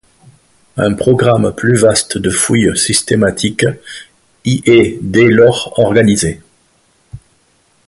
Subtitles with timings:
[0.77, 3.67] Un programme plus vaste de fouille systématique
[4.45, 6.41] y est dès lors organisé.